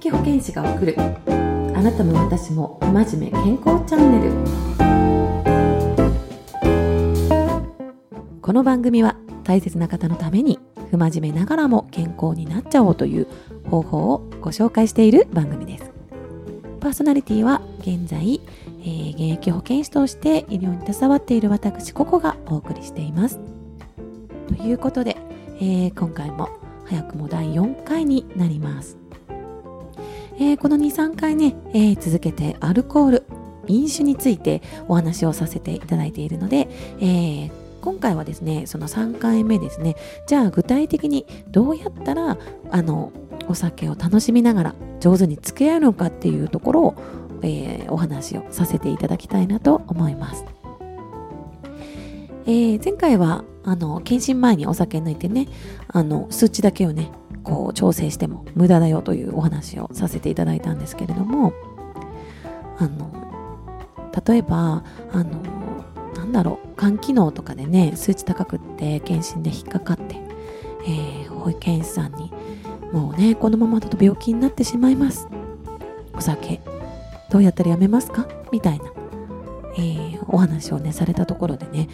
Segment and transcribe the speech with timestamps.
[0.00, 0.94] 疫保健師が送る。
[0.98, 4.32] あなたも私も真面目健康チャンネル。
[8.42, 10.58] この番組は大切な方のために
[10.90, 13.26] 不真面目ながらも健康になっちゃおうという
[13.68, 15.90] 方法をご紹介している番組です。
[16.80, 18.40] パーソナリティは現在、
[18.80, 23.40] えー、現役保健師として医療に携わっている私ここがお送りしています。
[24.46, 25.16] ということで、
[25.56, 26.50] えー、今回も
[26.84, 29.05] 早くも第4回になります。
[30.38, 33.26] えー、この2、3回ね、えー、続けてアルコール、
[33.68, 36.68] 飲酒についてお話をさせていただいているので、
[37.00, 37.50] えー、
[37.80, 39.96] 今回はですね、その3回目ですね、
[40.26, 42.38] じゃあ具体的にどうやったら、
[42.70, 43.12] あの、
[43.48, 46.94] お酒を楽しみながら上手に付き合うのかっていうところを、
[47.42, 50.44] えー、お話をさせていただきたいなと思います。
[52.46, 55.48] えー、前回はあの検診前にお酒抜いてね
[55.88, 57.10] あの数値だけをね
[57.46, 61.52] こう調整しても無駄だよというお話をさせていただいたんですけれども
[62.76, 63.12] あの
[64.26, 65.40] 例えばあの
[66.16, 70.16] なんだろう肝機能とかでね数値高くって検診で引っかかって、
[70.88, 72.32] えー、保健師さんに
[72.92, 75.28] もうねこのままだと病気になってしまいます。
[76.14, 76.60] お酒
[77.30, 78.26] どうやったらやめますか？
[78.50, 78.84] みたいな、
[79.76, 81.88] えー、お話をねされたところでね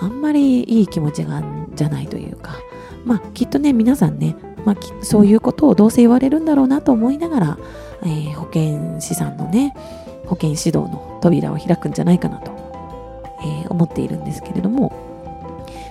[0.00, 1.42] あんまりいい気持ちが
[1.74, 2.56] じゃないというか
[3.04, 7.58] まあきっとね皆さんね、まあ、そういうことをどうせ言われるんだろうなと思いながら、
[8.02, 9.74] えー、保健師さんのね
[10.26, 12.52] 保健指導の扉を開くんじゃないかなと、
[13.42, 14.92] えー、思っているんですけれども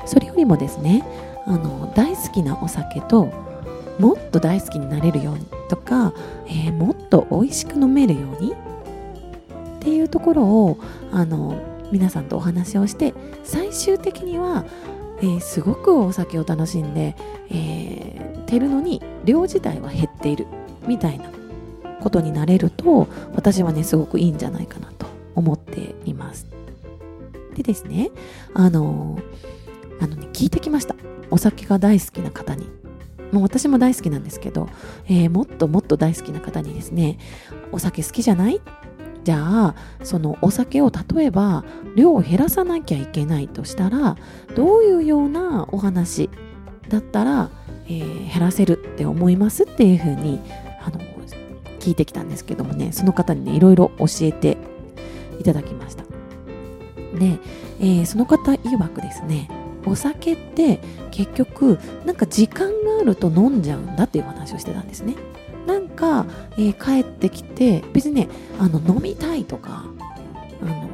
[0.05, 1.03] それよりもですね
[1.45, 3.25] あの大好きなお酒と
[3.99, 6.13] もっと大好きになれるようにとか、
[6.47, 10.77] えー、もっと美味しく飲めるようにっていうところを
[11.11, 14.65] あの皆さんとお話をして最終的には、
[15.21, 17.15] えー、すごくお酒を楽しんで、
[17.49, 20.47] えー、てるのに量自体は減っている
[20.87, 21.29] みたいな
[22.01, 26.47] ことになれると私はねすごくいいんじゃないかなと思っています。
[27.55, 28.11] でですね
[28.53, 29.19] あの
[29.99, 30.95] あのね聞いてきました。
[31.31, 32.67] お酒が大好きな方に。
[33.31, 34.67] もう私も大好きなんですけど、
[35.07, 37.19] えー、もっともっと大好きな方にですね
[37.71, 38.59] お酒好きじゃない
[39.29, 41.63] じゃあそのお酒を例えば
[41.95, 44.17] 量を減らさなきゃいけないとしたら
[44.55, 46.31] どういうようなお話
[46.87, 47.51] だったら、
[47.85, 50.41] えー、減らせるって思いますっていうふうに
[50.81, 50.99] あの
[51.77, 54.57] 聞いてきたんですけどもねその方にねいろいろ教えて
[55.39, 56.03] いただきました。
[57.19, 57.37] で、
[57.79, 59.47] えー、その方曰くですね
[59.85, 60.79] お酒って
[61.11, 65.13] 結局なんか時間があると飲んじゃうんだっていう話をしてたんですね。
[65.69, 68.27] なんか、えー、帰ってきて別にね
[68.59, 69.85] あの飲みたいとか
[70.63, 70.89] あの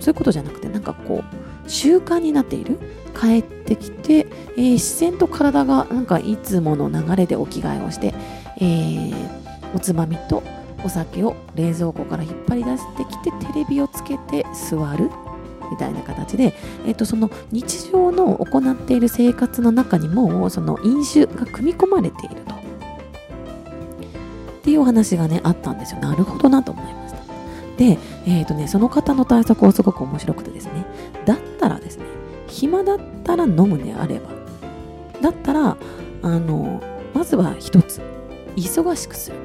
[0.00, 2.78] そういうことじゃなくてなんかこう習慣になっている？
[3.18, 4.26] 帰ってきて、
[4.56, 8.14] えー、自然と体がなんかいつもの流れでお着替えをして、
[8.58, 9.14] えー、
[9.74, 10.42] おつまみと
[10.84, 15.10] お酒を冷蔵庫から引っ張り出してきてテレビをつけて座る
[15.70, 16.54] みたいな形で、
[16.86, 22.65] えー、とその日常の行っている生活の中にもその飲酒が組み込まれていると。
[24.66, 26.00] っていうお話がねあったんですよ。
[26.00, 27.20] なるほどなと思いました。
[27.76, 30.84] で、えーとね、その方の対策をすごく面白くてですね。
[31.24, 32.04] だったらですね
[32.48, 34.30] 暇だったら飲むであれば
[35.20, 35.76] だったら
[36.22, 36.82] あの
[37.14, 38.00] まずは一つ
[38.56, 39.36] 忙しくする。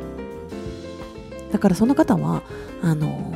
[1.51, 2.41] だからその方は
[2.81, 3.31] あの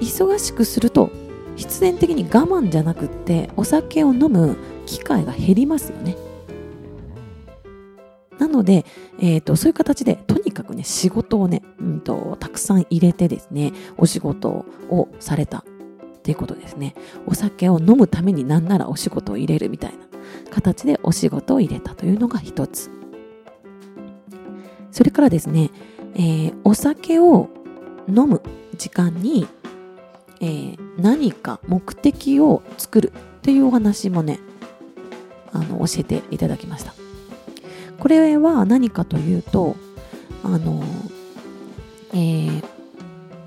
[0.00, 1.10] 忙しくすると
[1.56, 6.18] 必然的に我慢じゃなくってお酒を飲む機会が減りますよね。
[8.38, 8.84] なので、
[9.18, 10.18] えーと、そういう形で
[10.62, 14.48] かくね仕事をね、うんと、たくさん入れてですねお仕事
[14.88, 15.62] をされたっ
[16.22, 16.94] ていうことですね。
[17.26, 19.98] お酒を飲むためになんならお仕事を入れるみたいな
[20.50, 22.90] 形でお仕事を入れたというのが一つ。
[24.90, 25.70] それからですね、
[26.14, 27.48] えー、お酒を
[28.08, 28.42] 飲む
[28.76, 29.46] 時間に、
[30.40, 34.40] えー、何か目的を作るっていうお話もね
[35.52, 36.94] あの教えていただきました。
[37.98, 39.76] これは何かというと
[40.42, 40.82] あの
[42.12, 42.62] えー、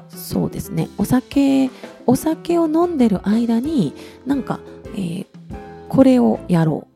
[0.09, 0.89] そうですね。
[0.97, 1.69] お酒
[2.05, 3.93] お酒を飲んでる間に
[4.25, 4.59] なんか、
[4.95, 5.25] えー、
[5.89, 6.93] これをやろう。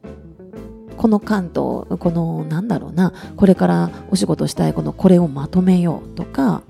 [0.98, 3.14] この関東このなんだろうな。
[3.36, 6.16] これからお仕事したいこのこれをまとめよう。
[6.16, 6.64] とか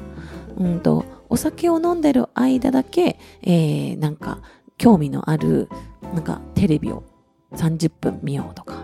[0.57, 4.39] うんとお酒を飲んでる間だけ、えー、なんか
[4.77, 5.69] 興味のある
[6.13, 7.03] なんかテレビを
[7.53, 8.75] 30分見ようとか。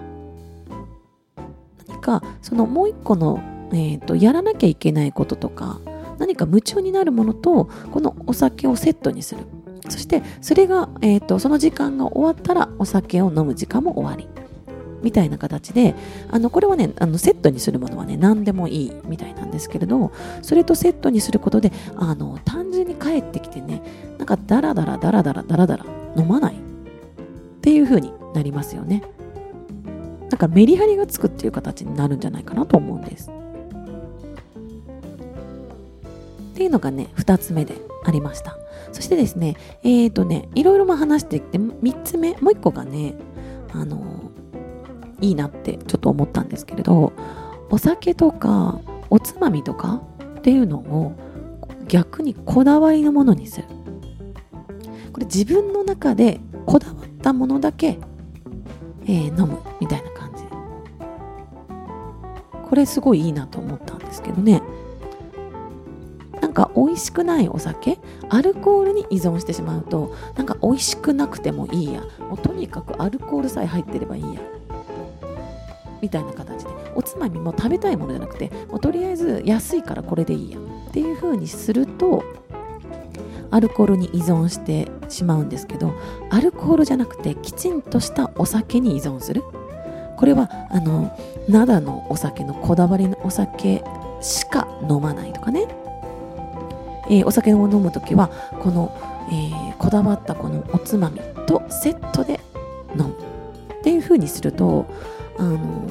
[1.88, 3.42] 何かそのもう一個の、
[3.74, 5.80] えーと、やらなきゃいけないこととか
[6.20, 9.42] 何か夢中になるものとこのお酒をセットにする。
[9.90, 14.28] そしてそれが、えーと、その時間が終わったらお酒を飲む時間も終わり。
[15.02, 15.96] みたいな形で
[16.32, 23.82] あのこれはねあのセットにするものはね何でもいいみたいなんですけれどそれとセットにすることであの単純に帰ってきてね
[24.18, 25.86] なんかダラダラダラダラダラダラ
[26.16, 26.56] 飲まない。
[26.56, 26.56] っ
[27.64, 29.04] ていう風になりますよね。
[30.30, 33.32] だかメリハリがつくっていう形になるんじゃないかなと思うんです。
[36.54, 38.56] っていうのがね2つ目でありました。
[38.92, 43.16] そしてですねえっ、ー、とねいろいろも話してきて3つ目もう1個がね
[43.72, 44.32] あの
[45.20, 47.12] いいなってちょっと思ったんですけれど
[47.72, 48.80] お酒とか
[49.10, 50.04] おつまみとか
[50.38, 51.14] っていうのを
[51.88, 53.68] 逆にこだわりのものにする。
[55.12, 58.00] これ自分の中でこだわったものだけ、
[59.06, 60.44] えー、飲むみたいな感じ。
[62.68, 64.62] これすごいいいなと思ったんですけどね。
[66.54, 67.98] なんか美味しくないお酒
[68.30, 72.02] アルコールに依存してしまうとなんか美味しくなくてもいいや。
[72.30, 74.40] もうとにかくアルコールさえ入ってればいいや。
[76.00, 76.70] みたいな形で。
[76.94, 80.60] おつまみも食べたいものじゃなくてもうとりあえず安いからこれでいいや。
[80.60, 82.24] っていう風にすると
[83.50, 85.96] アルコールに依存してしまうんですけど
[86.30, 89.44] アルコールじゃなくてきちんとしたお酒に依存する。
[90.18, 91.18] これはあの
[91.50, 93.84] 灘のお酒のこだわりのお酒
[94.22, 95.68] しか飲まないとかね、
[97.10, 98.30] えー、お酒を飲む時は
[98.62, 98.96] この、
[99.32, 102.40] えー、こだわったこのおつまみとセットで
[102.98, 103.16] 飲む。
[103.80, 104.86] っていう風にすると
[105.38, 105.88] あの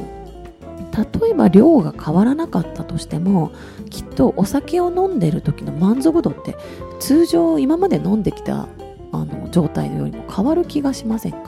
[1.21, 3.53] 例えば量が変わらなかったとしても
[3.91, 6.57] きっとお酒を飲んでる時の満足度って
[7.01, 8.69] 通常今まで飲んできた
[9.13, 11.45] あの状態よりも変わる気がしませんかね。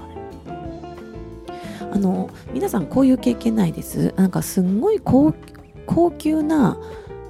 [1.93, 4.13] あの皆さんこういう経験ないです。
[4.17, 5.33] なんかすんごい高
[5.87, 6.77] 高級な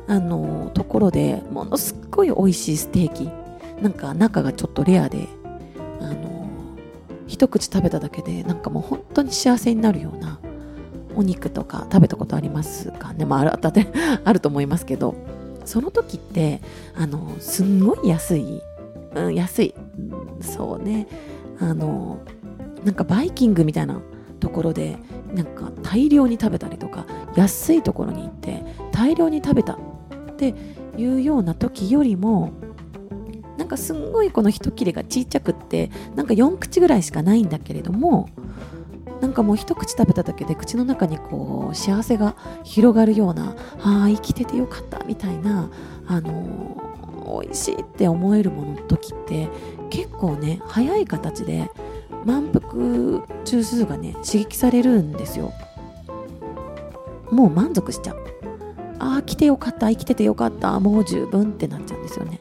[0.06, 3.30] あのところでものすっごい美味しいステーキ。
[3.82, 5.26] なんか中がちょっとレアで
[6.00, 6.48] あの
[7.26, 10.38] 一口食べただけでなんかもう本当に幸せになるような
[11.16, 13.52] お肉とか食べたことありますかね、まあ、ある
[14.24, 15.14] あると思いますけど。
[15.64, 16.60] その時って
[16.94, 18.62] あのすんごい安い、
[19.14, 19.74] うん、安い、
[20.40, 21.06] そうね。
[21.58, 22.18] あの
[22.84, 24.00] なんかバイキングみたいな
[24.40, 24.98] ところで
[25.34, 28.62] なんか大量に食べたりとか安いところに行って
[28.92, 29.74] 大量に食べた。
[29.74, 30.54] って
[30.96, 32.52] いうような時よりも
[33.56, 38.28] なんかすんごいこの一切れがちっちゃくってなんか4口ぐらいしかないんだけれども
[39.20, 45.70] なんかもう一口食べただけで口の中にこう幸せが広がるようなああ生きててよかったみたいな
[46.06, 49.48] あのー、美味しいって思えるものの時って
[49.88, 51.70] 結構ね早い形で
[52.24, 55.52] 満腹中枢がね刺激されるんですよ。
[57.30, 58.33] もう満足しちゃう。
[58.98, 62.40] ああ来てよかった生きててよかったもう十分ってなっちゃうんですよね。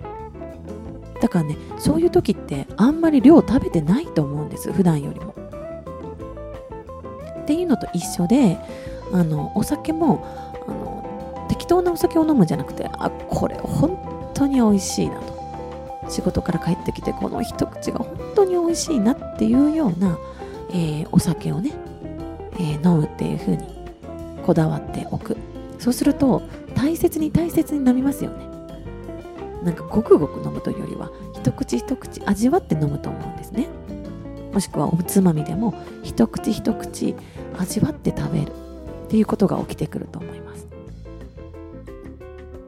[1.21, 5.33] だからねそういう時ってあんまり量食べてないと思うんです普段よりも。
[7.41, 8.57] っていうのと一緒で
[9.11, 10.25] あのお酒も
[10.67, 15.33] あの適当なお酒を飲むんじゃなくてあこれ本当に美味しいなと。
[16.09, 20.17] 仕事から帰ってきてこの一口が本当に美味しいなっていうような、
[20.71, 21.71] えー、お酒をね、
[22.53, 23.65] えー、飲むっていう風に
[24.45, 25.37] こだわっておく。
[25.83, 26.41] そうすると
[26.75, 28.47] 大切に大切に飲みますよね。
[29.63, 33.67] なんかごくごく飲むというよりは一口一口味わって飲むと思うんですね。
[34.53, 37.15] もしくはおつまみでも一口一口
[37.57, 38.51] 味わって食べる。
[39.03, 40.67] っていうことが起きてくると思います。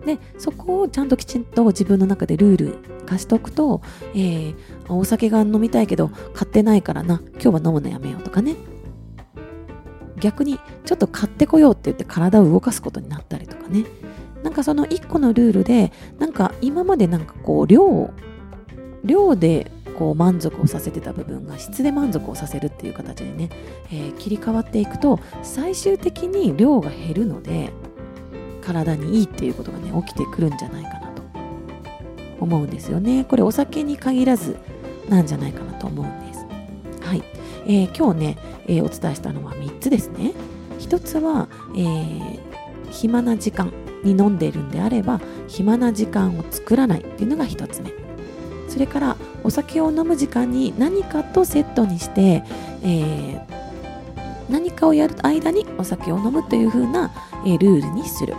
[0.05, 2.73] でそこをちゃんときちんと自分の中でルール
[3.05, 3.81] 化しておくと、
[4.13, 4.55] えー、
[4.89, 8.57] お酒が飲みたいけど買ってないからな今日は飲むのやめようとかね。
[10.25, 13.85] 逆にちょっと買ってこようって言って体を動かすことになったりとかね。
[14.41, 18.09] なんかその一個のルールでなんか今までなんかこう量
[19.03, 23.49] 量でこう満足をさせてた部分が質で満足をさせるっていう形でね、
[23.91, 27.71] えー、切り替わっていくと最終的に量が減るので
[28.63, 31.21] 体にいいっていうことがね起きてくるんじゃないかなと
[32.39, 33.25] 思うんですよね。
[33.25, 34.57] これお酒に限らず
[35.07, 36.45] なんじゃないかなと思うんです。
[37.01, 37.23] はい、
[37.65, 40.33] えー、今日ね、えー、お伝えしたのは3つですね。
[40.79, 42.39] 1つは、えー、
[42.91, 43.71] 暇な時間
[44.03, 47.91] に飲んでいるんであれば暇な時間を作らないっていうのが1つ目。
[48.67, 52.43] それからお酒を飲む時間に何かとセットにして、
[52.83, 53.41] え、
[54.49, 57.11] 何かをやる間にお酒を飲むという風な、
[57.45, 58.33] え、ルールにする。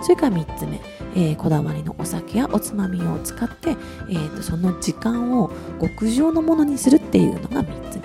[0.00, 0.80] それから3つ目、
[1.16, 3.70] えー、こだわりのお酒やおつまみを使って、
[4.10, 8.03] えーと、その時間を極上のものにするっていうのが3つ目。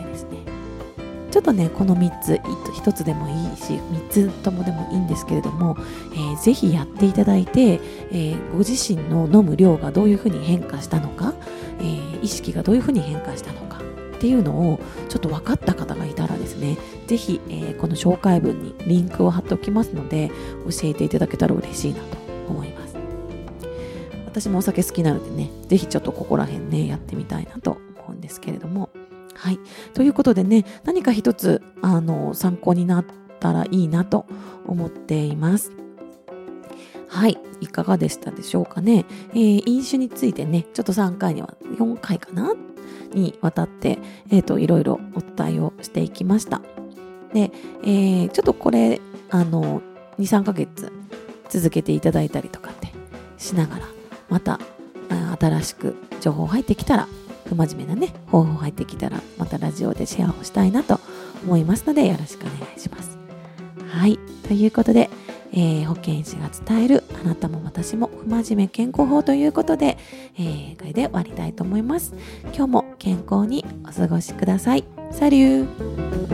[1.32, 5.76] ちょっとねこの3つ1つでもいいし3つともでもいいんですけれども、
[6.14, 7.80] えー、ぜひやっていただいて、
[8.12, 11.34] えー、ご自身の飲む量がどういうふうに変化したのか、
[11.80, 20.30] えー、意識がどういうふうに変化したのかっていうのをちょっと分かった方がいたらですね是非、えー、この紹介文にリンクを貼っておきますので
[20.70, 22.18] 教えていただけたら嬉しいなと
[22.50, 22.90] 思います。
[24.26, 28.90] 私もお酒好きなのでね是非ちょっとここら辺ねやってみたいなと思うんですけれども。
[29.40, 29.60] はい。
[29.94, 33.06] ということでね、何か一つ、あの、参考になっ
[33.40, 34.26] たらいいなと
[34.68, 35.72] 思っています。
[37.08, 37.38] はい。
[37.62, 39.06] いかがでしたでしょうかね。
[39.32, 42.54] えー、飲酒についてね、ちょっと3回には、4回かな
[43.14, 46.62] にわたって、えっ、ー、と、いろいろお伝えをしていきました。
[47.34, 47.52] で、
[47.84, 49.82] えー、ちょっとこれ、あの、
[50.20, 50.92] 2、3ヶ月
[51.48, 52.92] 続けていただいたりとかって
[53.38, 53.86] しながら、
[54.28, 54.60] また、
[55.40, 57.08] 新しく情報入ってきたら
[57.50, 61.00] 不真面目なね、方法入ってきたら、またラジオでシェアをしたいなと
[61.44, 63.18] 思いますので、よろしくお願いします。
[63.88, 64.20] はい。
[64.48, 65.10] ということで、
[65.52, 69.98] えー、保健師が伝えるあなたも私も不真面目健康法ということで、
[70.38, 72.14] えー、これで終わりたいと思います。
[72.56, 74.84] 今日も健康にお過ごしください。
[75.12, 76.29] サリュー